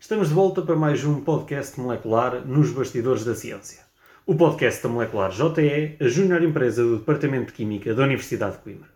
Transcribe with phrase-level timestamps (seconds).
[0.00, 3.80] Estamos de volta para mais um podcast molecular nos Bastidores da Ciência.
[4.24, 8.62] O podcast da Molecular JE, a júnior empresa do Departamento de Química da Universidade de
[8.62, 8.88] Coimbra.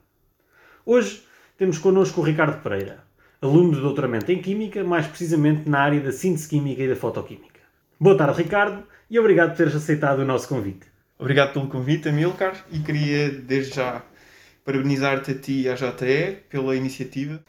[0.87, 1.25] Hoje
[1.59, 3.03] temos connosco o Ricardo Pereira,
[3.43, 7.61] aluno de doutoramento em Química, mais precisamente na área da síntese química e da fotoquímica.
[7.98, 10.87] Boa tarde, Ricardo, e obrigado por teres aceitado o nosso convite.
[11.19, 14.03] Obrigado pelo convite, Amilcar, e queria desde já
[14.65, 17.43] parabenizar-te a ti e à JE pela iniciativa.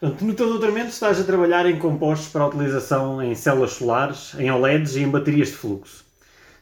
[0.00, 4.50] Portanto, no teu doutoramento estás a trabalhar em compostos para utilização em células solares, em
[4.50, 6.06] OLEDs e em baterias de fluxo.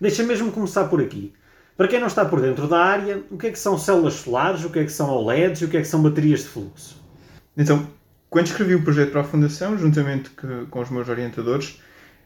[0.01, 1.33] Deixa mesmo começar por aqui.
[1.77, 4.65] Para quem não está por dentro da área, o que é que são células solares,
[4.65, 7.01] o que é que são OLEDs e o que é que são baterias de fluxo?
[7.57, 7.87] Então,
[8.29, 10.31] quando escrevi o projeto para a Fundação, juntamente
[10.69, 11.81] com os meus orientadores,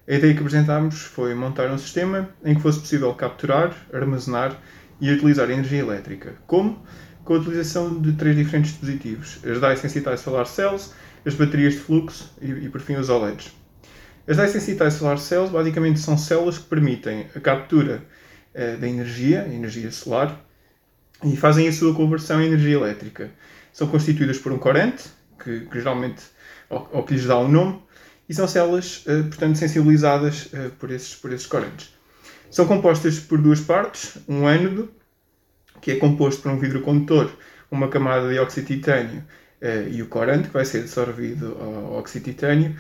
[0.09, 4.59] a ideia que apresentámos foi montar um sistema em que fosse possível capturar, armazenar
[4.99, 6.37] e utilizar energia elétrica.
[6.47, 6.83] Como?
[7.25, 10.91] Com a utilização de três diferentes dispositivos: as Sensitized Solar Cells,
[11.25, 13.53] as baterias de fluxo e, e por fim, os OLEDs.
[14.27, 18.05] As Sensitized Solar Cells basicamente são células que permitem a captura
[18.55, 20.45] eh, da energia, energia solar,
[21.25, 23.31] e fazem a sua conversão em energia elétrica.
[23.73, 25.09] São constituídas por um corante,
[25.43, 26.23] que, que geralmente,
[26.69, 27.83] ou, ou que lhes dá um nome,
[28.29, 31.95] e são células, eh, portanto, sensibilizadas eh, por, esses, por esses corantes.
[32.51, 34.93] São compostas por duas partes, um ânodo,
[35.83, 37.31] que é composto por um vidro condutor,
[37.71, 39.23] uma camada de óxido de titânio
[39.61, 42.77] eh, e o corante, que vai ser absorvido ao óxido de titânio,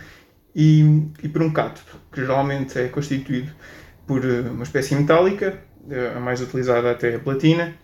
[0.54, 0.82] e,
[1.22, 3.52] e por um cátodo, que geralmente é constituído
[4.06, 5.58] por eh, uma espécie metálica,
[5.90, 7.74] eh, a mais utilizada até a platina,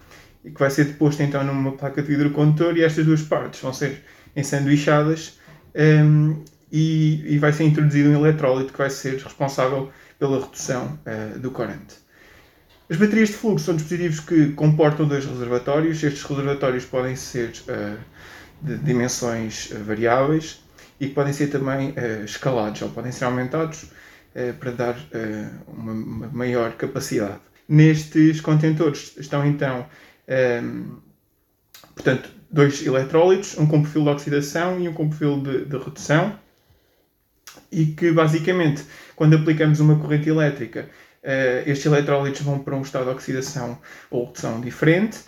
[0.45, 3.61] e que vai ser deposto então numa placa de vidro condutor e estas duas partes
[3.61, 4.05] vão ser
[4.37, 5.39] ensanduichadas
[5.75, 6.35] ehm,
[6.71, 11.51] e, e vai ser introduzido um eletrólito que vai ser responsável pela redução eh, do
[11.51, 11.97] corante.
[12.91, 16.03] As baterias de fluxo são dispositivos que comportam dois reservatórios.
[16.03, 17.97] Estes reservatórios podem ser eh,
[18.63, 20.61] de dimensões eh, variáveis
[20.99, 23.87] e podem ser também eh, escalados ou podem ser aumentados
[24.61, 24.97] para dar
[25.67, 27.41] uma, uma maior capacidade.
[27.69, 29.85] Nestes contentores estão então,
[30.29, 30.93] ehm,
[31.93, 36.39] portanto, dois eletrólitos, um com perfil de oxidação e um com perfil de, de redução,
[37.73, 38.85] e que basicamente,
[39.17, 40.89] quando aplicamos uma corrente elétrica,
[41.67, 43.79] estes eletrólitos vão para um estado de oxidação
[44.11, 45.19] ou redução diferente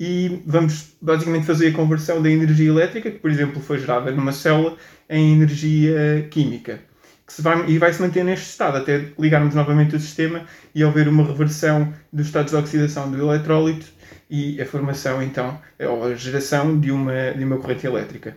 [0.00, 4.32] e vamos basicamente fazer a conversão da energia elétrica, que por exemplo foi gerada numa
[4.32, 4.76] célula,
[5.10, 6.80] em energia química.
[7.26, 11.08] Que vai, e vai se manter neste estado até ligarmos novamente o sistema e haver
[11.08, 13.86] uma reversão dos estados de oxidação do eletrólito
[14.30, 18.36] e a formação então, ou a geração de uma, de uma corrente elétrica.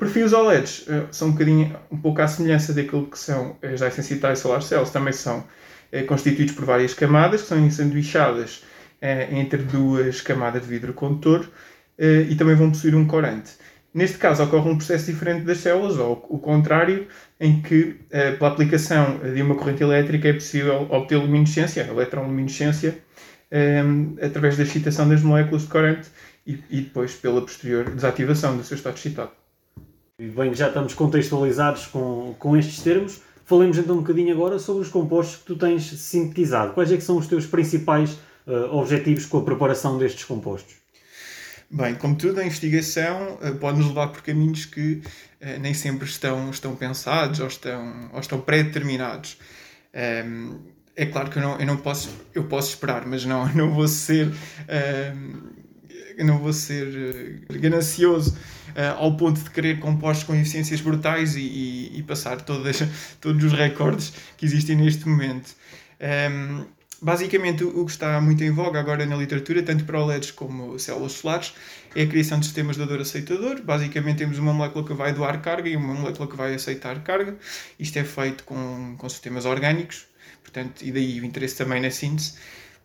[0.00, 4.38] Os OLEDs eh, são um bocadinho, um pouco à semelhança daquilo que são as Sensitized
[4.38, 5.42] Solar Cells, também são eh,
[6.02, 8.64] constituídos por várias camadas, que são ensanduichadas
[9.00, 11.48] eh, entre duas camadas de vidro condutor
[11.98, 13.52] eh, e também vão possuir um corante.
[13.94, 17.06] Neste caso, ocorre um processo diferente das células, ou o contrário,
[17.38, 22.98] em que, eh, pela aplicação de uma corrente elétrica, é possível obter luminescência, eletroluminescência,
[23.52, 23.82] eh,
[24.20, 26.08] através da excitação das moléculas de corante
[26.44, 29.30] e, e depois pela posterior desativação do seu estado excitado.
[30.18, 34.88] Bem já estamos contextualizados com, com estes termos, falemos então um bocadinho agora sobre os
[34.88, 36.72] compostos que tu tens sintetizado.
[36.72, 40.74] Quais é que são os teus principais eh, objetivos com a preparação destes compostos?
[41.70, 45.02] Bem, como tudo, a investigação eh, pode nos levar por caminhos que
[45.40, 49.38] eh, nem sempre estão, estão pensados ou estão, ou estão pré-determinados.
[49.92, 50.58] Ehm,
[50.96, 53.88] é claro que eu não, eu não posso, eu posso esperar, mas não, não vou
[53.88, 54.32] ser,
[54.68, 55.40] ehm,
[56.24, 58.36] não vou ser eh, ganancioso
[58.74, 62.82] eh, ao ponto de querer compostos com eficiências brutais e, e- e passar todas,
[63.20, 65.54] todos os recordes que existem neste momento.
[66.00, 66.64] Ehm,
[67.00, 71.12] basicamente, o que está muito em voga agora na literatura, tanto para OLEDs como células
[71.12, 71.52] solares,
[71.94, 73.62] é a criação de sistemas de dor-aceitador.
[73.62, 77.36] Basicamente, temos uma molécula que vai doar carga e uma molécula que vai aceitar carga.
[77.78, 80.06] Isto é feito com, com sistemas orgânicos,
[80.42, 82.34] portanto, e daí o interesse também na síntese,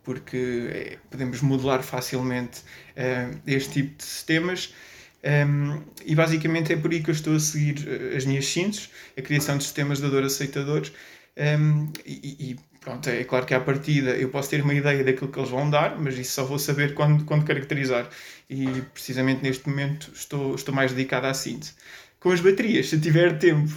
[0.02, 2.62] porque eh, podemos modelar facilmente
[2.96, 4.74] eh, este tipo de sistemas.
[5.22, 8.88] Um, e basicamente é por aí que eu estou a seguir eh, as minhas sínteses,
[9.18, 10.92] a criação de sistemas de dor aceitadores.
[11.36, 15.30] Um, e, e pronto, é claro que à partida eu posso ter uma ideia daquilo
[15.30, 18.08] que eles vão dar, mas isso só vou saber quando, quando caracterizar.
[18.48, 21.74] E precisamente neste momento estou, estou mais dedicado à síntese.
[22.18, 23.72] Com as baterias, se tiver tempo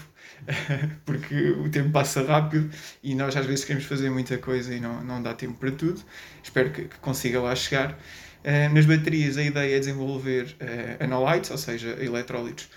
[1.05, 2.69] porque o tempo passa rápido
[3.01, 6.01] e nós às vezes queremos fazer muita coisa e não, não dá tempo para tudo.
[6.41, 7.97] Espero que, que consiga lá chegar.
[8.43, 12.69] Uh, nas baterias, a ideia é desenvolver uh, anolites, ou seja, eletrólitos,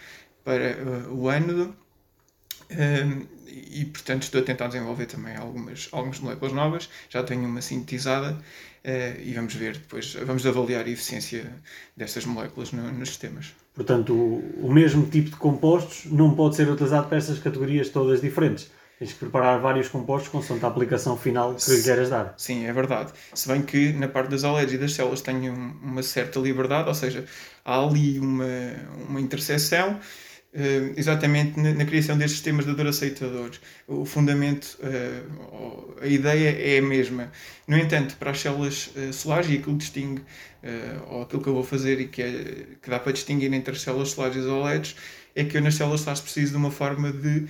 [0.44, 1.76] para uh, o ânodo.
[2.70, 3.36] Um,
[3.72, 8.32] e portanto estou a tentar desenvolver também algumas, algumas moléculas novas, já tenho uma sintetizada
[8.32, 11.52] uh, e vamos ver depois, vamos avaliar a eficiência
[11.96, 13.54] destas moléculas no, nos sistemas.
[13.74, 18.20] Portanto, o, o mesmo tipo de compostos não pode ser utilizado para estas categorias todas
[18.20, 18.70] diferentes.
[18.98, 22.32] Tens que preparar vários compostos consoante a aplicação final que lhe queiras dar.
[22.38, 23.12] Sim, é verdade.
[23.34, 26.94] Se bem que na parte das OLEDs e das células tenho uma certa liberdade, ou
[26.94, 27.26] seja,
[27.62, 28.46] há ali uma,
[29.06, 30.00] uma interseção
[30.56, 33.50] Uh, exatamente na, na, criação destes sistemas de dor aceitador.
[33.86, 37.30] O fundamento, uh, a ideia é a mesma.
[37.68, 40.22] No entanto, para as células uh, solares, e aquilo distingue,
[41.08, 43.82] ou aquilo que eu vou fazer e que, é, que dá para distinguir entre as
[43.82, 44.96] células solares e as OLEDs,
[45.34, 47.46] é que eu nas células solares preciso de uma forma de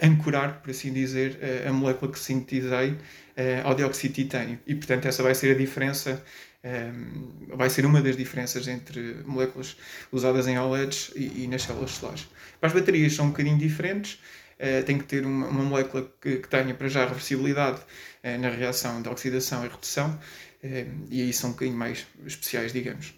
[0.00, 1.38] ancorar, por assim dizer,
[1.68, 2.96] a molécula que sintetizei
[3.62, 4.58] ao dióxido de titânio.
[4.66, 6.24] E, portanto, essa vai ser a diferença
[7.54, 9.76] vai ser uma das diferenças entre moléculas
[10.10, 12.28] usadas em OLEDs e, nas células solares.
[12.60, 14.18] Para as baterias são um bocadinho diferentes,
[14.58, 19.08] uh, tem que ter uma, molécula que, tenha para já reversibilidade uh, na reação de
[19.08, 23.14] oxidação e redução, uh, e aí são um bocadinho mais especiais, digamos.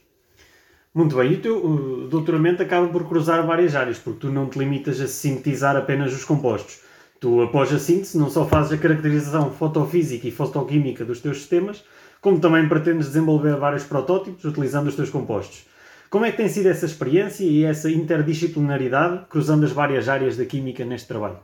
[0.95, 4.59] Muito bem, e o teu doutoramento acaba por cruzar várias áreas, porque tu não te
[4.59, 6.81] limitas a sintetizar apenas os compostos.
[7.21, 11.85] Tu, após a síntese, não só fazes a caracterização fotofísica e fotoquímica dos teus sistemas,
[12.21, 15.67] como também pretendes desenvolver vários protótipos utilizando os teus compostos.
[16.11, 20.45] Como é que tem sido essa experiência e essa interdisciplinaridade cruzando as várias áreas da
[20.45, 21.39] química neste trabalho?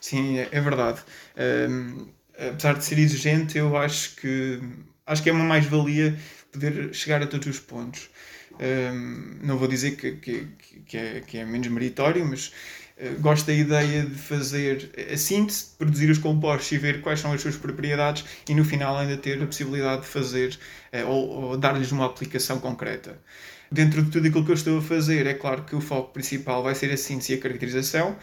[0.00, 1.00] Sim, é, é verdade.
[1.68, 2.06] Um,
[2.38, 4.60] apesar de ser exigente, eu acho que
[5.04, 6.16] acho que é uma mais-valia
[6.52, 8.08] poder chegar a todos os pontos.
[8.60, 10.48] Um, não vou dizer que, que,
[10.86, 12.52] que, é, que é menos meritório, mas
[13.20, 17.42] gosto da ideia de fazer a síntese, produzir os compostos e ver quais são as
[17.42, 20.58] suas propriedades e no final ainda ter a possibilidade de fazer
[20.92, 23.18] eh, ou, ou dar-lhes uma aplicação concreta.
[23.70, 26.62] Dentro de tudo aquilo que eu estou a fazer, é claro que o foco principal
[26.62, 28.16] vai ser a síntese e a caracterização,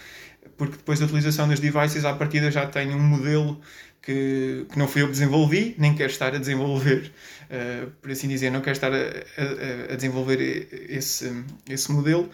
[0.57, 3.61] porque depois da utilização das devices, à partida já tenho um modelo
[4.01, 7.11] que, que não fui eu que desenvolvi, nem quero estar a desenvolver,
[7.49, 10.39] uh, por assim dizer, não quero estar a, a, a desenvolver
[10.89, 12.29] esse, esse modelo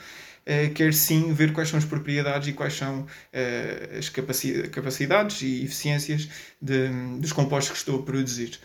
[0.74, 6.30] quer sim ver quais são as propriedades e quais são uh, as capacidades e eficiências
[6.62, 8.60] de, dos compostos que estou a produzir.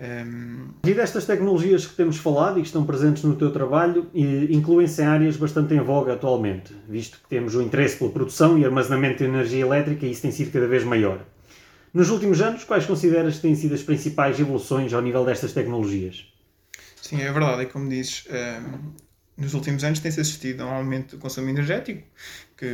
[0.00, 0.70] Um...
[0.84, 5.04] E destas tecnologias que temos falado e que estão presentes no teu trabalho, incluem-se em
[5.04, 9.24] áreas bastante em voga atualmente, visto que temos o interesse pela produção e armazenamento de
[9.24, 11.24] energia elétrica e isso tem sido cada vez maior.
[11.94, 16.26] Nos últimos anos, quais consideras que têm sido as principais evoluções ao nível destas tecnologias?
[17.00, 18.92] Sim, é verdade, é como dizes, um,
[19.36, 22.02] nos últimos anos tem-se assistido a um aumento do consumo energético
[22.56, 22.72] que,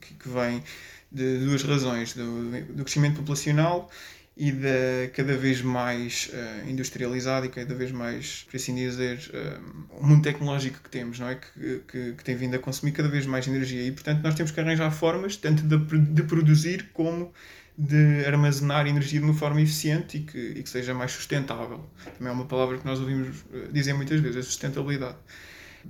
[0.00, 0.62] que, que vem
[1.10, 3.90] de duas razões, do, do, crescimento populacional
[4.34, 10.06] e da cada vez mais uh, e cada vez mais, por assim dizer, uh, o
[10.06, 11.34] mundo tecnológico que temos, não é?
[11.34, 14.50] Que, que, que, tem vindo a consumir cada vez mais energia e, portanto, nós temos
[14.50, 17.32] que arranjar formas tanto de, de produzir como
[17.76, 21.84] de armazenar energia de uma forma eficiente e que, e que seja mais sustentável.
[22.18, 25.16] Também é uma palavra que nós ouvimos eh, dizer muitas vezes, a sustentabilidade.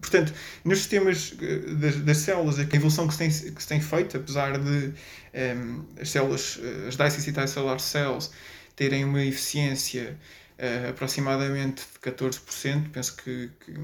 [0.00, 0.33] Portanto,
[0.65, 4.17] nos sistemas eh, das, das, células, a evolução que se tem, que se tem feito,
[4.17, 4.93] apesar de um,
[5.35, 8.31] ehm, as células, eh, as density solar cells,
[8.77, 10.19] terem uma eficiência
[10.59, 13.75] uh, aproximadamente de 14%, penso que, que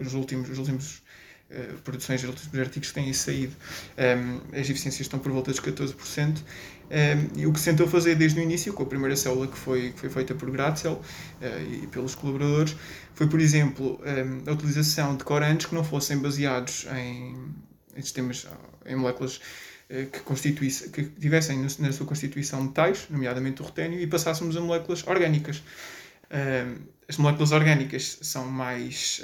[0.00, 1.02] os últimos, os últimos
[1.50, 3.54] uh, produções, últimos artigos que têm saído,
[3.96, 6.38] um, ehm, as eficiências estão por volta dos 14%,
[6.90, 9.58] um, e o que se tentou fazer desde o início, com a primeira célula que
[9.58, 12.74] foi, que foi feita por Gratzel uh, e pelos colaboradores,
[13.14, 17.36] foi, por exemplo, um, a utilização de corantes que não fossem baseados em,
[17.94, 18.46] em sistemas,
[18.86, 24.56] em moléculas uh, que, que tivessem na sua constituição metais, nomeadamente o rutênio, e passássemos
[24.56, 25.62] a moléculas orgânicas.
[27.08, 29.22] As moléculas orgânicas são mais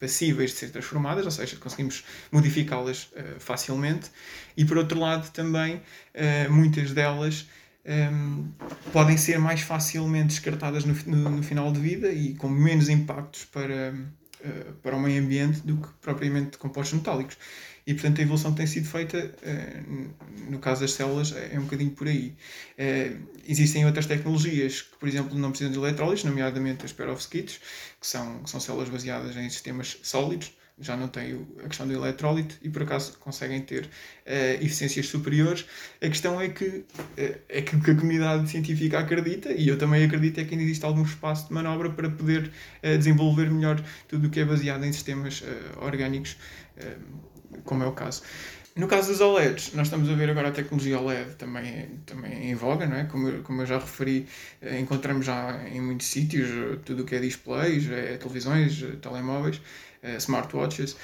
[0.00, 2.02] passíveis de ser transformadas, ou seja, conseguimos
[2.32, 4.10] modificá-las uh, facilmente,
[4.56, 7.46] e por outro lado também uh, muitas delas
[7.84, 8.44] um, ehm,
[8.92, 13.44] podem ser mais facilmente descartadas no, no, no, final de vida e com menos impactos
[13.44, 17.36] para, uh, para o meio ambiente do que propriamente compostos metálicos.
[17.86, 21.62] E, portanto, a evolução que tem sido feita, uh, no caso das células, é um
[21.62, 22.34] bocadinho por aí.
[22.78, 27.60] Uh, existem outras tecnologias que, por exemplo, não precisam de eletrólitos, nomeadamente as perovskites,
[28.00, 31.92] que são, que são células baseadas em sistemas sólidos, já não têm a questão do
[31.92, 33.88] eletrólito e por acaso conseguem ter uh,
[34.64, 35.66] eficiências superiores.
[36.02, 36.84] A questão é que, uh,
[37.48, 41.02] é que a comunidade científica acredita, e eu também acredito, é que ainda existe algum
[41.02, 42.50] espaço de manobra para poder
[42.82, 45.42] uh, desenvolver melhor tudo o que é baseado em sistemas
[45.80, 46.36] orgânicos,
[47.64, 48.22] como é o caso.
[48.76, 52.54] No caso dos OLEDs, nós estamos a ver agora a tecnologia OLED também, também em
[52.54, 53.04] voga, não é?
[53.04, 54.26] Como, eu- como eu já referi,
[54.80, 56.48] encontramos já em muitos sítios
[56.84, 59.60] tudo o que é displays, é televisões, telemóveis,
[60.18, 60.96] smartwatches,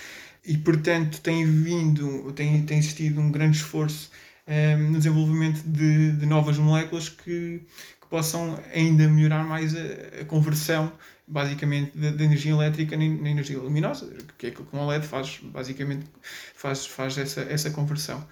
[0.44, 4.10] e portanto tem vindo, tem, tem existido um grande esforço
[4.46, 7.60] eh, no desenvolvimento de, de novas moléculas que,
[8.00, 10.92] que possam ainda melhorar mais a, a conversão
[11.26, 16.06] basicamente da, energia elétrica na, na energia luminosa, que é que um OLED faz, basicamente
[16.54, 18.24] faz, faz essa, essa conversão.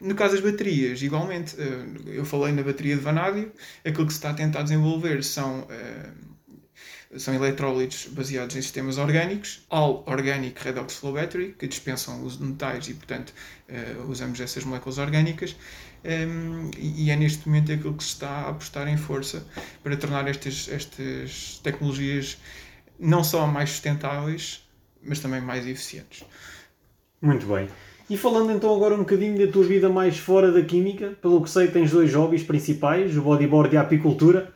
[0.00, 3.52] No caso das baterias, igualmente, eh, eu falei na bateria de vanádio,
[3.84, 6.10] aquilo que se está a tentar desenvolver são, eh,
[7.16, 12.38] são eletrólitos baseados em sistemas orgânicos, All Organic Redox Flow Battery, que dispensam o uso
[12.38, 13.32] de metais e, portanto,
[13.68, 15.56] eh, usamos essas moléculas orgânicas.
[16.04, 19.46] Um, e e é neste momento aquilo que se está a apostar em força
[19.82, 22.38] para tornar estas, estas tecnologias
[22.98, 24.66] não só mais sustentáveis,
[25.02, 26.24] mas também mais eficientes.
[27.20, 27.68] Muito bem.
[28.08, 31.50] E falando então agora um bocadinho da tua vida mais fora da química, pelo que
[31.50, 34.52] sei tens dois hobbies principais, o bodyboard e a apicultura.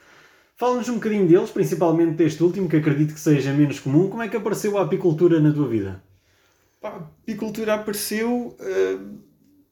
[0.57, 4.09] Fala-nos um bocadinho deles, principalmente deste último, que acredito que seja menos comum.
[4.09, 6.03] Como é que apareceu a apicultura na tua vida?
[6.83, 8.99] A apicultura apareceu, eh,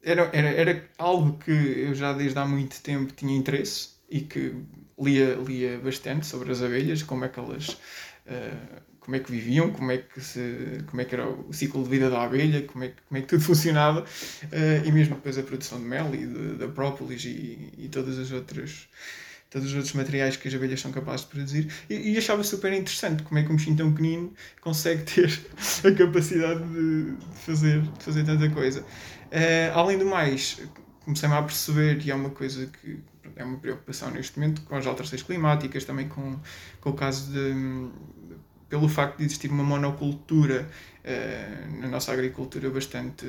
[0.02, 4.54] era, era, era algo que eu já desde há muito tempo tinha interesse e que
[4.98, 7.78] lia, lia bastante sobre as abelhas, como é que elas
[8.26, 11.82] eh, como é que viviam, como é que, se, como é que era o ciclo
[11.82, 14.04] de vida da abelha, como é que, como é que tudo funcionava,
[14.50, 18.30] eh, e mesmo depois a produção de mel e da própolis e, e todas as
[18.30, 18.88] outras
[19.52, 22.72] todos os outros materiais que as abelhas são capazes de produzir e, e achava super
[22.72, 24.32] interessante como é que um bichinho tão pequenino
[24.62, 25.40] consegue ter
[25.84, 28.84] a capacidade de, fazer, de fazer tanta coisa.
[29.30, 30.58] Eh, além do mais,
[31.04, 32.98] comecei-me a perceber, e é uma coisa que
[33.36, 36.38] é uma preocupação neste momento, com as alterações climáticas, também com,
[36.80, 37.90] com o caso de.
[38.68, 40.68] pelo facto de existir uma monocultura
[41.04, 43.26] eh, na nossa agricultura bastante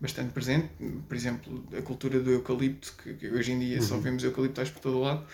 [0.00, 0.68] bastante presente,
[1.08, 4.80] por exemplo, a cultura do eucalipto, que, que hoje em dia só vemos eucaliptais por
[4.80, 5.24] todo o lado,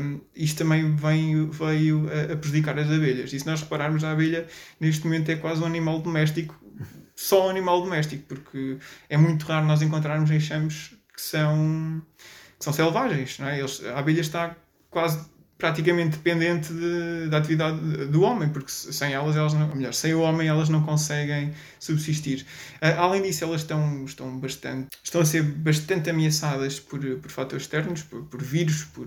[0.00, 3.32] um, isto também vem, veio a, a prejudicar as abelhas.
[3.32, 4.46] E se nós repararmos, a abelha
[4.80, 6.58] neste momento é quase um animal doméstico,
[7.14, 12.02] só um animal doméstico, porque é muito raro nós encontrarmos enxames que são,
[12.58, 13.38] que são selvagens.
[13.38, 13.58] Não é?
[13.58, 14.56] Eles, a abelha está
[14.90, 15.26] quase
[15.58, 20.14] praticamente dependente de- da atividade do homem, porque se- sem elas, elas não, melhor, sem
[20.14, 22.46] o homem elas não conseguem subsistir.
[22.80, 27.62] Ah, além disso, elas estão, estão, bastante, estão a ser bastante ameaçadas por, por fatores
[27.64, 29.06] externos, por, por vírus, por,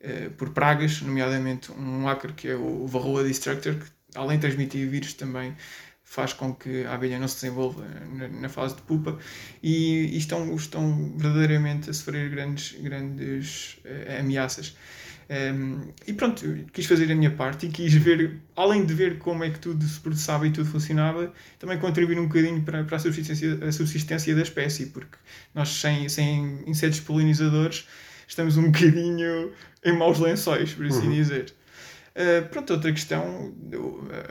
[0.00, 4.88] eh, por pragas, nomeadamente um ácaro que é o Varroa Destructor, que além de transmitir
[4.88, 5.54] vírus também
[6.04, 9.18] faz com que a abelha não se desenvolva na, na fase de pupa
[9.62, 14.74] e, e estão, estão verdadeiramente a sofrer grandes, grandes eh, ameaças.
[15.30, 16.42] Um, e pronto,
[16.72, 19.84] quis fazer a minha parte e quis ver, além de ver como é que tudo
[19.84, 24.34] se processava e tudo funcionava, também contribuir um bocadinho para, para a, subsistência, a subsistência
[24.34, 25.18] da espécie, porque
[25.54, 27.86] nós sem, sem insetos polinizadores
[28.26, 29.52] estamos um bocadinho
[29.84, 31.52] em maus lençóis, por assim dizer.
[32.16, 33.54] Uh, pronto, outra questão,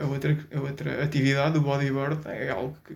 [0.00, 2.94] a outra, a outra atividade, o bodyboard, é algo que,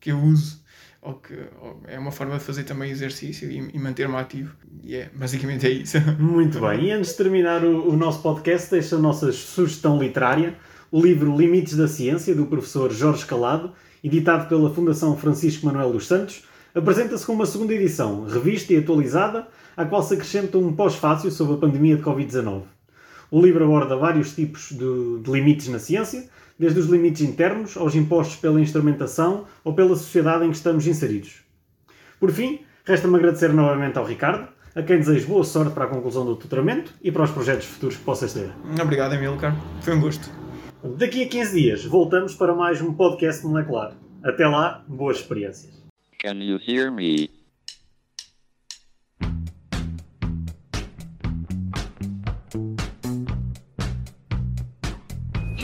[0.00, 0.62] que eu uso,
[1.08, 4.54] ou que ou é uma forma de fazer também exercício e, e manter-me ativo.
[4.84, 5.96] E é, basicamente é isso.
[6.20, 6.84] Muito bem.
[6.84, 10.54] E antes de terminar o, o nosso podcast, deixo a nossa sugestão literária,
[10.92, 13.72] o livro Limites da Ciência, do professor Jorge Calado,
[14.04, 19.48] editado pela Fundação Francisco Manuel dos Santos, apresenta-se com uma segunda edição, revista e atualizada,
[19.76, 22.64] à qual se acrescenta um pós-fácil sobre a pandemia de Covid-19.
[23.30, 27.94] O livro aborda vários tipos de, de limites na ciência, desde os limites internos aos
[27.94, 31.42] impostos pela instrumentação ou pela sociedade em que estamos inseridos.
[32.18, 36.24] Por fim, resta-me agradecer novamente ao Ricardo, a quem desejo boa sorte para a conclusão
[36.24, 38.50] do doutoramento e para os projetos futuros que possas ter.
[38.80, 39.56] Obrigado, Emilcar.
[39.82, 40.30] Foi um gosto.
[40.96, 43.94] Daqui a 15 dias voltamos para mais um podcast molecular.
[44.22, 45.72] Até lá, boas experiências.
[46.20, 47.37] Can you hear me?